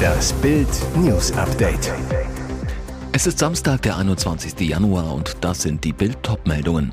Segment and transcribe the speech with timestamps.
[0.00, 1.92] Das Bild News Update.
[3.12, 4.60] Es ist Samstag, der 21.
[4.60, 6.92] Januar und das sind die Bild meldungen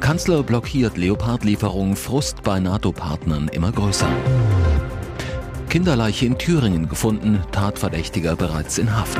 [0.00, 4.08] Kanzler blockiert Leopardlieferung, Frust bei NATO-Partnern immer größer.
[5.68, 9.18] Kinderleiche in Thüringen gefunden, Tatverdächtiger bereits in Haft.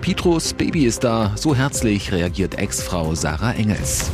[0.00, 4.10] Petros Baby ist da, so herzlich reagiert Ex-Frau Sarah Engels.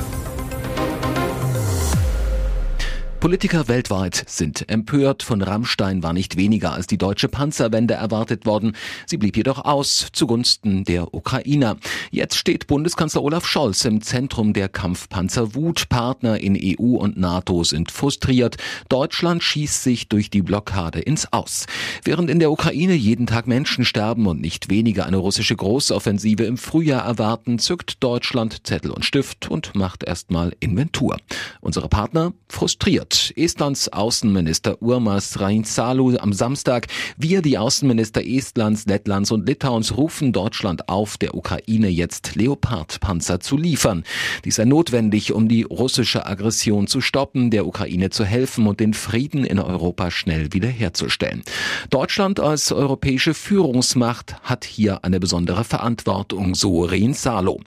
[3.21, 5.25] Politiker weltweit sind empört.
[5.25, 8.77] Von Rammstein war nicht weniger als die deutsche Panzerwende erwartet worden.
[9.07, 11.79] Sie blieb jedoch aus zugunsten der Ukrainer.
[12.13, 15.89] Jetzt steht Bundeskanzler Olaf Scholz im Zentrum der Kampfpanzerwut.
[15.89, 18.57] Partner in EU und NATO sind frustriert.
[18.89, 21.67] Deutschland schießt sich durch die Blockade ins Aus.
[22.05, 26.57] Während in der Ukraine jeden Tag Menschen sterben und nicht weniger eine russische Großoffensive im
[26.57, 31.17] Frühjahr erwarten, zückt Deutschland Zettel und Stift und macht erstmal Inventur.
[31.61, 33.33] Unsere Partner frustriert wird.
[33.37, 36.87] Estlands Außenminister Urmas Reinsalu am Samstag.
[37.17, 43.57] Wir, die Außenminister Estlands, Lettlands und Litauens, rufen Deutschland auf, der Ukraine jetzt Leopardpanzer zu
[43.57, 44.05] liefern.
[44.45, 48.93] Dies sei notwendig, um die russische Aggression zu stoppen, der Ukraine zu helfen und den
[48.95, 51.43] Frieden in Europa schnell wiederherzustellen.
[51.91, 57.59] Deutschland als europäische Führungsmacht hat hier eine besondere Verantwortung, so Reinsalu.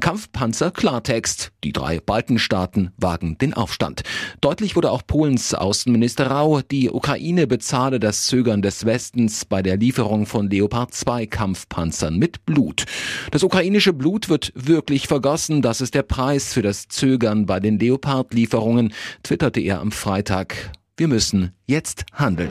[0.00, 1.52] Kampfpanzer Klartext.
[1.64, 4.02] Die drei Baltenstaaten wagen den Aufstand.
[4.40, 9.76] Deutlich wurde auch Polens Außenminister Rau, die Ukraine bezahle das Zögern des Westens bei der
[9.76, 12.84] Lieferung von Leopard 2 Kampfpanzern mit Blut.
[13.30, 15.62] Das ukrainische Blut wird wirklich vergossen.
[15.62, 20.72] Das ist der Preis für das Zögern bei den Leopard-Lieferungen, twitterte er am Freitag.
[20.96, 22.50] Wir müssen jetzt handeln.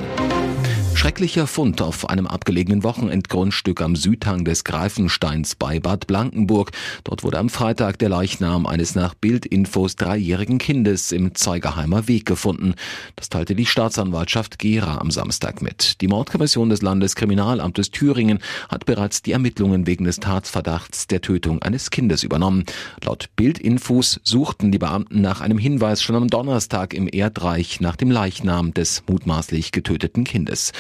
[0.98, 6.72] Schrecklicher Fund auf einem abgelegenen Wochenendgrundstück am Südhang des Greifensteins bei Bad Blankenburg.
[7.04, 12.74] Dort wurde am Freitag der Leichnam eines nach Bildinfos dreijährigen Kindes im Zeigerheimer Weg gefunden.
[13.16, 16.02] Das teilte die Staatsanwaltschaft Gera am Samstag mit.
[16.02, 21.92] Die Mordkommission des Landeskriminalamtes Thüringen hat bereits die Ermittlungen wegen des Tatsverdachts der Tötung eines
[21.92, 22.64] Kindes übernommen.
[23.04, 28.10] Laut Bildinfos suchten die Beamten nach einem Hinweis schon am Donnerstag im Erdreich nach dem
[28.10, 30.72] Leichnam des mutmaßlich getöteten Kindes.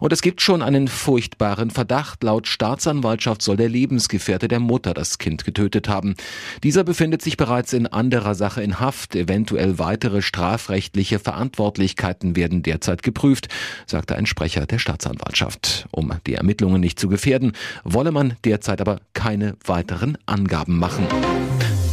[0.00, 2.22] Und es gibt schon einen furchtbaren Verdacht.
[2.22, 6.14] Laut Staatsanwaltschaft soll der Lebensgefährte der Mutter das Kind getötet haben.
[6.62, 9.14] Dieser befindet sich bereits in anderer Sache in Haft.
[9.14, 13.48] Eventuell weitere strafrechtliche Verantwortlichkeiten werden derzeit geprüft,
[13.86, 15.86] sagte ein Sprecher der Staatsanwaltschaft.
[15.90, 17.52] Um die Ermittlungen nicht zu gefährden,
[17.84, 21.06] wolle man derzeit aber keine weiteren Angaben machen.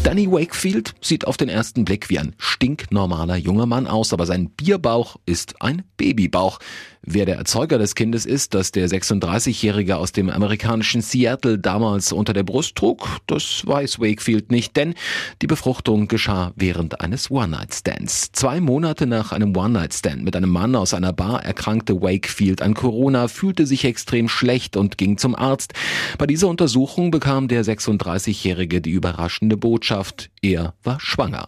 [0.03, 4.49] Danny Wakefield sieht auf den ersten Blick wie ein stinknormaler junger Mann aus, aber sein
[4.49, 6.59] Bierbauch ist ein Babybauch.
[7.01, 12.33] Wer der Erzeuger des Kindes ist, das der 36-Jährige aus dem amerikanischen Seattle damals unter
[12.33, 14.95] der Brust trug, das weiß Wakefield nicht, denn
[15.41, 18.33] die Befruchtung geschah während eines One-Night-Stands.
[18.33, 23.29] Zwei Monate nach einem One-Night-Stand mit einem Mann aus einer Bar erkrankte Wakefield an Corona,
[23.29, 25.73] fühlte sich extrem schlecht und ging zum Arzt.
[26.17, 31.47] Bei dieser Untersuchung bekam der 36-Jährige die überraschende Botschaft, er war schwanger.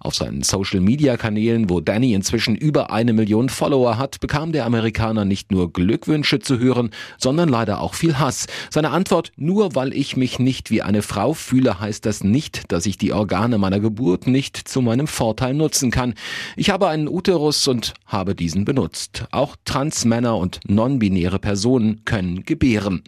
[0.00, 5.50] Auf seinen Social-Media-Kanälen, wo Danny inzwischen über eine Million Follower hat, bekam der Amerikaner nicht
[5.50, 8.46] nur Glückwünsche zu hören, sondern leider auch viel Hass.
[8.70, 12.86] Seine Antwort, nur weil ich mich nicht wie eine Frau fühle, heißt das nicht, dass
[12.86, 16.14] ich die Organe meiner Geburt nicht zu meinem Vorteil nutzen kann.
[16.56, 19.24] Ich habe einen Uterus und habe diesen benutzt.
[19.30, 23.02] Auch Transmänner und non-binäre Personen können gebären.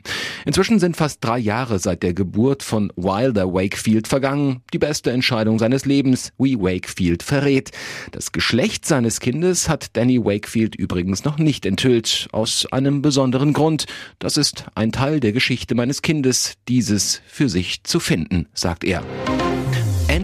[0.44, 4.62] Inzwischen sind fast drei Jahre seit der Geburt von Wilder Wakefield vergangen.
[4.72, 6.32] Die beste Entscheidung seines Lebens.
[6.38, 7.72] We Wakefield verrät.
[8.12, 13.86] Das Geschlecht seines Kindes hat Danny Wakefield übrigens noch nicht enthüllt, aus einem besonderen Grund.
[14.19, 19.03] Das ist ein Teil der Geschichte meines Kindes, dieses für sich zu finden, sagt er.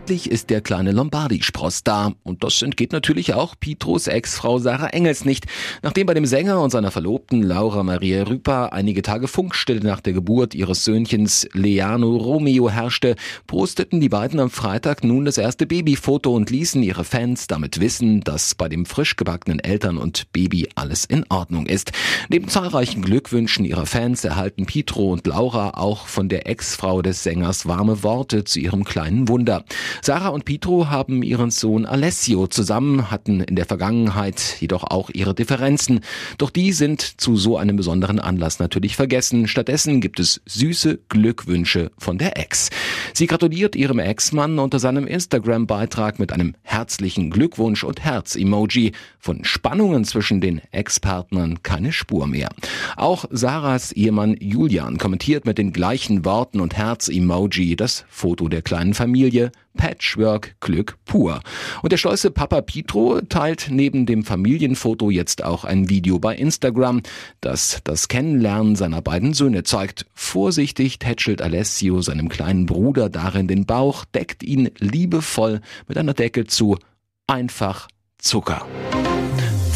[0.05, 2.13] Endlich ist der kleine Lombardi-Spross da.
[2.25, 5.47] Und das entgeht natürlich auch Pietros Ex-Frau Sarah Engels nicht.
[5.81, 10.13] Nachdem bei dem Sänger und seiner Verlobten Laura Maria Rüper einige Tage Funkstille nach der
[10.13, 13.17] Geburt ihres Söhnchens Leano Romeo herrschte,
[13.47, 18.21] posteten die beiden am Freitag nun das erste Babyfoto und ließen ihre Fans damit wissen,
[18.21, 21.93] dass bei dem frisch gebackenen Eltern und Baby alles in Ordnung ist.
[22.29, 27.65] Neben zahlreichen Glückwünschen ihrer Fans erhalten Pietro und Laura auch von der Ex-Frau des Sängers
[27.65, 29.65] warme Worte zu ihrem kleinen Wunder.
[30.03, 35.35] Sarah und Pietro haben ihren Sohn Alessio zusammen, hatten in der Vergangenheit jedoch auch ihre
[35.35, 36.01] Differenzen.
[36.39, 39.49] Doch die sind zu so einem besonderen Anlass natürlich vergessen.
[39.49, 42.71] Stattdessen gibt es süße Glückwünsche von der Ex.
[43.13, 48.93] Sie gratuliert ihrem Ex-Mann unter seinem Instagram-Beitrag mit einem herzlichen Glückwunsch und Herz-Emoji.
[49.19, 52.51] Von Spannungen zwischen den Ex-Partnern keine Spur mehr.
[52.97, 58.95] Auch Sarahs Ehemann Julian kommentiert mit den gleichen Worten und Herz-Emoji das Foto der kleinen
[58.95, 61.41] Familie Patchwork Glück pur.
[61.83, 67.03] Und der stolze Papa Pietro teilt neben dem Familienfoto jetzt auch ein Video bei Instagram,
[67.41, 70.07] das das Kennenlernen seiner beiden Söhne zeigt.
[70.15, 76.47] Vorsichtig tätschelt Alessio seinem kleinen Bruder darin den Bauch, deckt ihn liebevoll mit einer Decke
[76.47, 76.79] zu.
[77.27, 77.89] Einfach
[78.19, 78.67] Zucker.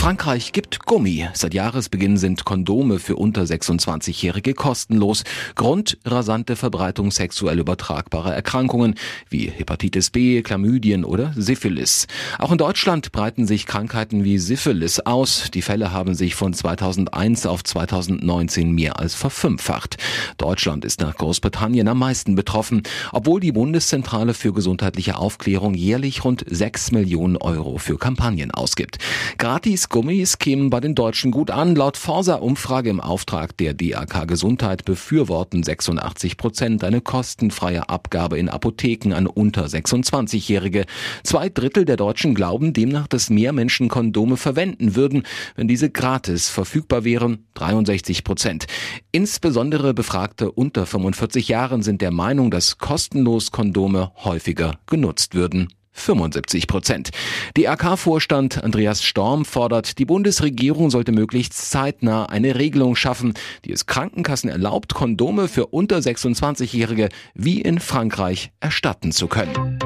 [0.09, 1.29] Frankreich gibt Gummi.
[1.35, 5.23] Seit Jahresbeginn sind Kondome für unter 26-Jährige kostenlos.
[5.55, 8.95] Grund rasante Verbreitung sexuell übertragbarer Erkrankungen
[9.29, 12.07] wie Hepatitis B, Chlamydien oder Syphilis.
[12.39, 15.51] Auch in Deutschland breiten sich Krankheiten wie Syphilis aus.
[15.53, 19.99] Die Fälle haben sich von 2001 auf 2019 mehr als verfünffacht.
[20.39, 22.83] Deutschland ist nach Großbritannien am meisten betroffen,
[23.13, 28.97] obwohl die Bundeszentrale für gesundheitliche Aufklärung jährlich rund 6 Millionen Euro für Kampagnen ausgibt.
[29.37, 31.75] Gratis Gummis kämen bei den Deutschen gut an.
[31.75, 39.13] Laut Forsa-Umfrage im Auftrag der DAK Gesundheit befürworten 86 Prozent eine kostenfreie Abgabe in Apotheken
[39.13, 40.85] an unter 26-Jährige.
[41.25, 45.25] Zwei Drittel der Deutschen glauben demnach, dass mehr Menschen Kondome verwenden würden,
[45.57, 47.49] wenn diese gratis verfügbar wären.
[47.55, 48.69] 63 Prozent.
[49.11, 55.71] Insbesondere Befragte unter 45 Jahren sind der Meinung, dass kostenlos Kondome häufiger genutzt würden.
[55.99, 57.11] 75 Prozent.
[57.57, 63.35] DRK-Vorstand Andreas Storm fordert, die Bundesregierung sollte möglichst zeitnah eine Regelung schaffen,
[63.65, 69.79] die es Krankenkassen erlaubt, Kondome für unter 26-Jährige wie in Frankreich erstatten zu können.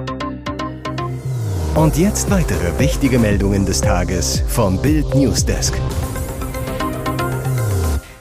[1.74, 5.74] Und jetzt weitere wichtige Meldungen des Tages vom Bild Newsdesk.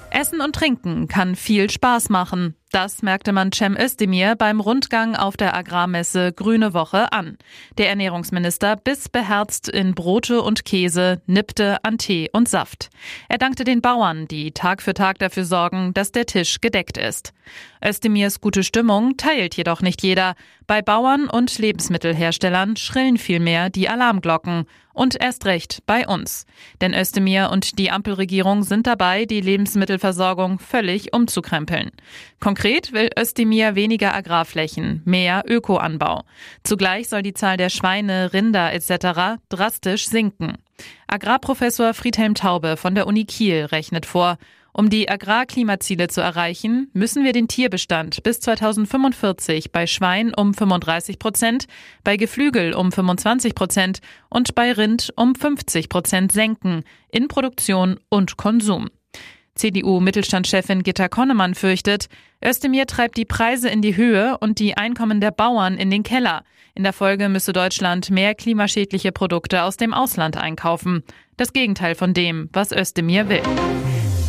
[0.09, 2.55] Essen und Trinken kann viel Spaß machen.
[2.71, 7.37] Das merkte man Cem Özdemir beim Rundgang auf der Agrarmesse Grüne Woche an.
[7.77, 12.89] Der Ernährungsminister biss beherzt in Brote und Käse, nippte an Tee und Saft.
[13.27, 17.33] Er dankte den Bauern, die Tag für Tag dafür sorgen, dass der Tisch gedeckt ist.
[17.83, 20.35] Özdemirs gute Stimmung teilt jedoch nicht jeder.
[20.65, 24.65] Bei Bauern und Lebensmittelherstellern schrillen vielmehr die Alarmglocken.
[24.93, 26.45] Und erst recht bei uns.
[26.81, 31.91] Denn Özdemir und die Ampelregierung sind dabei, die Lebensmittelversorgung völlig umzukrempeln.
[32.41, 36.25] Konkret Konkret will Özdemir weniger Agrarflächen, mehr Ökoanbau.
[36.63, 39.41] Zugleich soll die Zahl der Schweine, Rinder etc.
[39.49, 40.59] drastisch sinken.
[41.07, 44.37] Agrarprofessor Friedhelm Taube von der Uni Kiel rechnet vor,
[44.73, 51.17] um die Agrarklimaziele zu erreichen, müssen wir den Tierbestand bis 2045 bei Schwein um 35
[51.17, 51.65] Prozent,
[52.03, 58.37] bei Geflügel um 25 Prozent und bei Rind um 50 Prozent senken, in Produktion und
[58.37, 58.91] Konsum.
[59.61, 62.07] CDU-Mittelstandschefin Gitta Konnemann fürchtet,
[62.43, 66.43] Özdemir treibt die Preise in die Höhe und die Einkommen der Bauern in den Keller.
[66.73, 71.03] In der Folge müsse Deutschland mehr klimaschädliche Produkte aus dem Ausland einkaufen.
[71.37, 73.43] Das Gegenteil von dem, was Özdemir will.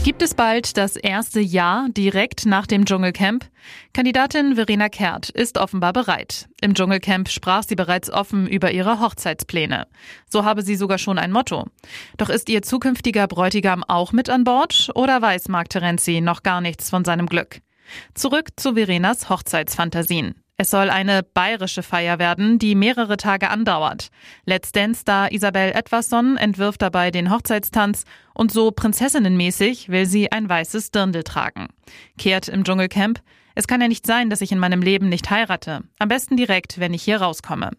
[0.05, 3.45] Gibt es bald das erste Ja direkt nach dem Dschungelcamp?
[3.93, 6.49] Kandidatin Verena Kehrt ist offenbar bereit.
[6.61, 9.87] Im Dschungelcamp sprach sie bereits offen über ihre Hochzeitspläne.
[10.29, 11.67] So habe sie sogar schon ein Motto.
[12.17, 16.61] Doch ist ihr zukünftiger Bräutigam auch mit an Bord oder weiß Mark Terenzi noch gar
[16.61, 17.61] nichts von seinem Glück?
[18.15, 20.35] Zurück zu Verenas Hochzeitsfantasien.
[20.63, 24.11] Es soll eine bayerische Feier werden, die mehrere Tage andauert.
[24.45, 30.93] Let's Dance-Star Isabel Edwasson entwirft dabei den Hochzeitstanz und so prinzessinnenmäßig will sie ein weißes
[30.93, 31.67] Dirndl tragen.
[32.17, 33.19] Kehrt im Dschungelcamp.
[33.57, 35.83] Es kann ja nicht sein, dass ich in meinem Leben nicht heirate.
[35.99, 37.71] Am besten direkt, wenn ich hier rauskomme.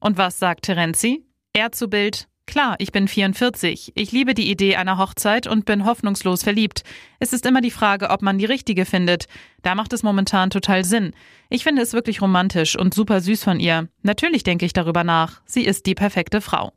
[0.00, 1.24] Und was sagt Terenzi?
[1.52, 3.92] Er zu Bild, Klar, ich bin 44.
[3.94, 6.82] Ich liebe die Idee einer Hochzeit und bin hoffnungslos verliebt.
[7.18, 9.26] Es ist immer die Frage, ob man die richtige findet.
[9.62, 11.12] Da macht es momentan total Sinn.
[11.48, 13.88] Ich finde es wirklich romantisch und super süß von ihr.
[14.02, 15.40] Natürlich denke ich darüber nach.
[15.46, 16.72] Sie ist die perfekte Frau.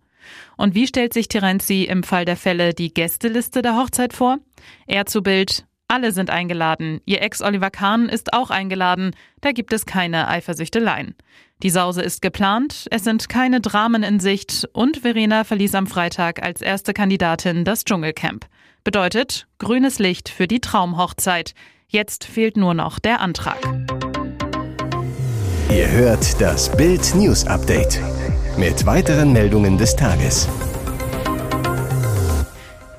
[0.55, 4.39] Und wie stellt sich Terenzi im Fall der Fälle die Gästeliste der Hochzeit vor?
[4.87, 6.99] Er zu Bild, alle sind eingeladen.
[7.05, 9.11] Ihr Ex Oliver Kahn ist auch eingeladen.
[9.39, 11.15] Da gibt es keine Eifersüchteleien.
[11.63, 16.43] Die Sause ist geplant, es sind keine Dramen in Sicht und Verena verließ am Freitag
[16.43, 18.45] als erste Kandidatin das Dschungelcamp.
[18.83, 21.55] Bedeutet grünes Licht für die Traumhochzeit.
[21.87, 23.57] Jetzt fehlt nur noch der Antrag.
[25.71, 27.99] Ihr hört das Bild News Update
[28.57, 30.47] mit weiteren Meldungen des Tages.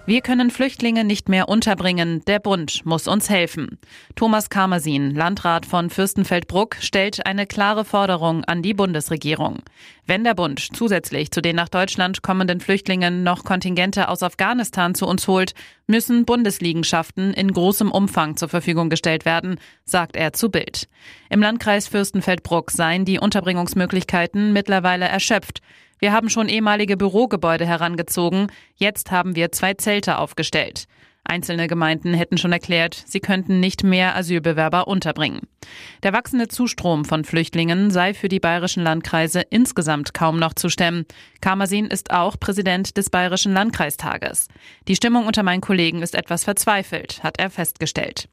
[0.09, 2.23] Wir können Flüchtlinge nicht mehr unterbringen.
[2.27, 3.79] Der Bund muss uns helfen.
[4.17, 9.59] Thomas Kamersin, Landrat von Fürstenfeldbruck, stellt eine klare Forderung an die Bundesregierung.
[10.07, 15.07] Wenn der Bund zusätzlich zu den nach Deutschland kommenden Flüchtlingen noch Kontingente aus Afghanistan zu
[15.07, 15.53] uns holt,
[15.87, 20.89] müssen Bundesliegenschaften in großem Umfang zur Verfügung gestellt werden, sagt er zu Bild.
[21.29, 25.61] Im Landkreis Fürstenfeldbruck seien die Unterbringungsmöglichkeiten mittlerweile erschöpft.
[25.99, 28.49] Wir haben schon ehemalige Bürogebäude herangezogen.
[28.77, 30.87] Jetzt haben wir zwei Zelte aufgestellt.
[31.25, 35.41] Einzelne Gemeinden hätten schon erklärt, sie könnten nicht mehr Asylbewerber unterbringen.
[36.03, 41.05] Der wachsende Zustrom von Flüchtlingen sei für die bayerischen Landkreise insgesamt kaum noch zu stemmen.
[41.41, 44.49] Kamersin ist auch Präsident des Bayerischen Landkreistages.
[44.89, 48.29] Die Stimmung unter meinen Kollegen ist etwas verzweifelt, hat er festgestellt.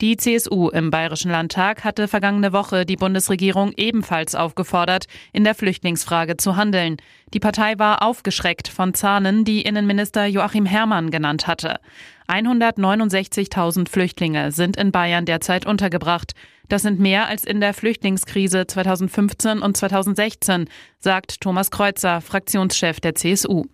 [0.00, 6.36] Die CSU im Bayerischen Landtag hatte vergangene Woche die Bundesregierung ebenfalls aufgefordert, in der Flüchtlingsfrage
[6.36, 6.96] zu handeln.
[7.34, 11.80] Die Partei war aufgeschreckt von Zahlen, die Innenminister Joachim Herrmann genannt hatte.
[12.28, 16.32] 169.000 Flüchtlinge sind in Bayern derzeit untergebracht.
[16.68, 23.14] Das sind mehr als in der Flüchtlingskrise 2015 und 2016, sagt Thomas Kreuzer, Fraktionschef der
[23.14, 23.64] CSU.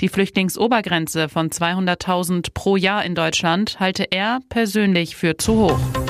[0.00, 6.07] Die Flüchtlingsobergrenze von 200.000 pro Jahr in Deutschland halte er persönlich für zu hoch.